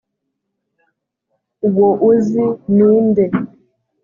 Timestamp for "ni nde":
2.73-3.21